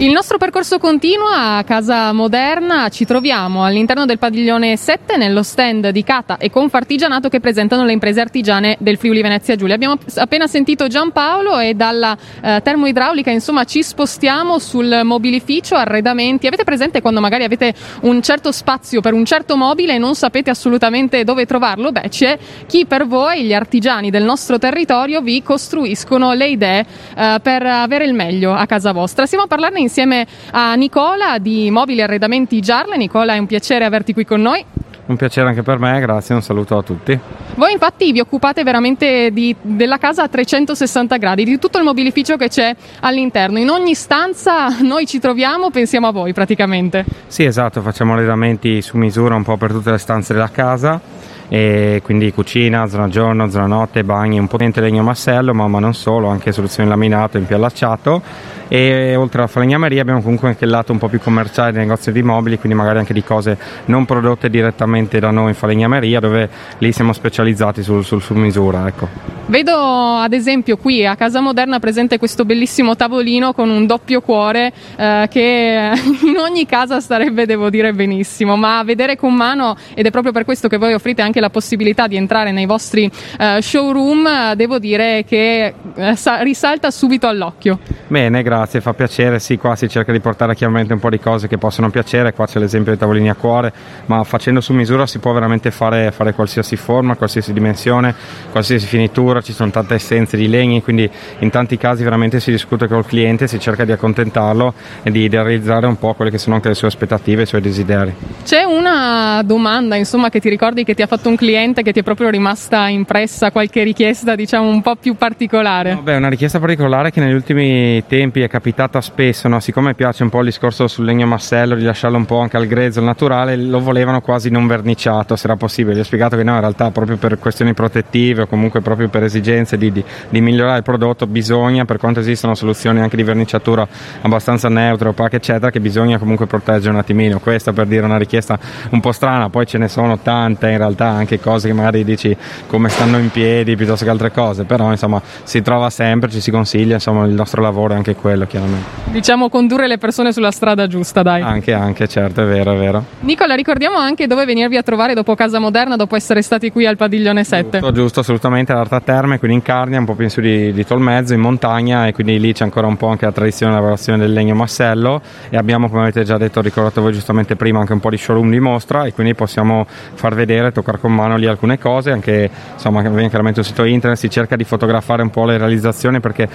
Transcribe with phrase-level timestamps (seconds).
[0.00, 5.88] Il nostro percorso continua a Casa Moderna, ci troviamo all'interno del padiglione 7 nello stand
[5.88, 9.74] di Cata e Confartigianato che presentano le imprese artigiane del Friuli Venezia Giulia.
[9.74, 16.46] Abbiamo appena sentito Giampaolo e dalla eh, termoidraulica insomma ci spostiamo sul mobilificio, arredamenti.
[16.46, 20.50] Avete presente quando magari avete un certo spazio per un certo mobile e non sapete
[20.50, 21.90] assolutamente dove trovarlo?
[21.90, 22.38] Beh, c'è
[22.68, 26.86] chi per voi, gli artigiani del nostro territorio, vi costruiscono le idee
[27.16, 29.26] eh, per avere il meglio a casa vostra.
[29.26, 32.96] Stiamo a parlarne in insieme a Nicola di Mobili Arredamenti Giarle.
[32.96, 34.64] Nicola, è un piacere averti qui con noi.
[35.06, 37.18] Un piacere anche per me, grazie, un saluto a tutti.
[37.54, 42.36] Voi infatti vi occupate veramente di, della casa a 360 gradi, di tutto il mobilificio
[42.36, 43.58] che c'è all'interno.
[43.58, 47.06] In ogni stanza noi ci troviamo, pensiamo a voi praticamente.
[47.26, 51.00] Sì, esatto, facciamo arredamenti su misura un po' per tutte le stanze della casa
[51.48, 55.94] e quindi cucina, zona giorno, zona notte, bagni, un potente legno massello, ma, ma non
[55.94, 58.22] solo, anche soluzioni laminato, impiallacciato
[58.68, 62.12] e oltre alla falegnameria abbiamo comunque anche il lato un po' più commerciale dei negozi
[62.12, 66.48] di mobili, quindi magari anche di cose non prodotte direttamente da noi in falegnameria, dove
[66.78, 68.86] lì siamo specializzati sul, sul su misura.
[68.86, 69.37] Ecco.
[69.48, 74.70] Vedo ad esempio qui a Casa Moderna presente questo bellissimo tavolino con un doppio cuore
[74.94, 75.90] eh, che
[76.22, 80.32] in ogni casa starebbe, devo dire, benissimo, ma a vedere con mano, ed è proprio
[80.32, 84.78] per questo che voi offrite anche la possibilità di entrare nei vostri eh, showroom, devo
[84.78, 87.78] dire che eh, risalta subito all'occhio.
[88.08, 91.48] Bene, grazie, fa piacere, sì, qua si cerca di portare chiaramente un po' di cose
[91.48, 93.72] che possono piacere, qua c'è l'esempio dei tavolini a cuore,
[94.06, 98.14] ma facendo su misura si può veramente fare, fare qualsiasi forma, qualsiasi dimensione,
[98.50, 101.08] qualsiasi finitura, ci sono tante essenze di legni, quindi
[101.38, 105.86] in tanti casi veramente si discute col cliente, si cerca di accontentarlo e di, realizzare
[105.86, 108.12] un po' quelle che sono anche le sue aspettative, i suoi desideri.
[108.44, 112.00] C'è una domanda, insomma, che ti ricordi che ti ha fatto un cliente che ti
[112.00, 115.94] è proprio rimasta impressa, qualche richiesta, diciamo, un po' più particolare?
[115.94, 119.60] No, beh, una richiesta particolare che negli ultimi tempi è è capitata spesso, no?
[119.60, 122.66] siccome piace un po' il discorso sul legno massello, di lasciarlo un po' anche al
[122.66, 125.94] grezzo, al naturale, lo volevano quasi non verniciato, se era possibile.
[125.94, 129.22] Gli ho spiegato che no, in realtà proprio per questioni protettive o comunque proprio per
[129.28, 133.86] esigenze di, di, di migliorare il prodotto bisogna, per quanto esistono soluzioni anche di verniciatura
[134.22, 137.38] abbastanza neutre, opache eccetera, che bisogna comunque proteggere un attimino.
[137.38, 138.58] Questa per dire una richiesta
[138.90, 142.36] un po' strana, poi ce ne sono tante in realtà, anche cose che magari dici
[142.66, 146.50] come stanno in piedi piuttosto che altre cose, però insomma si trova sempre, ci si
[146.50, 148.86] consiglia, insomma il nostro lavoro è anche quello quello chiaramente.
[149.10, 151.42] Diciamo condurre le persone sulla strada giusta, dai.
[151.42, 153.04] Anche, anche, certo, è vero, è vero.
[153.20, 156.96] Nicola, ricordiamo anche dove venirvi a trovare dopo Casa Moderna, dopo essere stati qui al
[156.96, 157.78] padiglione 7.
[157.78, 160.86] Giusto, giusto assolutamente, all'Arta Terme, quindi in Carnia, un po' più in su di, di
[160.86, 164.18] Tolmezzo, in montagna e quindi lì c'è ancora un po' anche la tradizione della lavorazione
[164.18, 165.20] del legno massello
[165.50, 168.48] e abbiamo, come avete già detto, ricordato voi giustamente prima, anche un po' di showroom
[168.48, 173.02] di mostra e quindi possiamo far vedere, toccare con mano lì alcune cose, anche insomma,
[173.02, 176.48] chiaramente un sito internet, si cerca di fotografare un po' le realizzazioni perché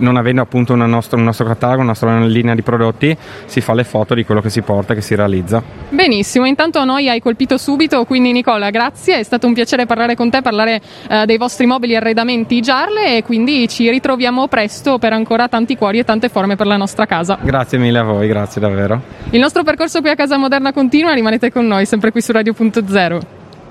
[0.00, 3.16] non avendo appunto nostra, un nostro catalogo, una nostra linea di prodotti,
[3.46, 5.62] si fa le foto di quello che si porta, che si realizza.
[5.88, 10.28] Benissimo, intanto noi hai colpito subito, quindi Nicola, grazie, è stato un piacere parlare con
[10.28, 15.48] te, parlare eh, dei vostri mobili arredamenti Giarle e quindi ci ritroviamo presto per ancora
[15.48, 17.38] tanti cuori e tante forme per la nostra casa.
[17.40, 19.00] Grazie mille a voi, grazie davvero.
[19.30, 23.39] Il nostro percorso qui a Casa Moderna continua, rimanete con noi sempre qui su Radio.0.